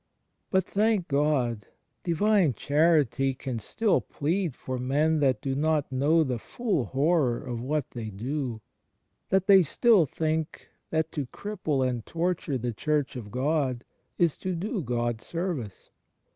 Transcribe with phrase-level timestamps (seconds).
[0.49, 1.67] But, thank God!
[2.01, 7.37] Divine Charity can still plead for men that they do not know the full horror
[7.37, 8.61] of what they do,
[9.29, 13.83] that they still think that to cripple and torture the Church of God
[14.17, 15.91] is to do God service.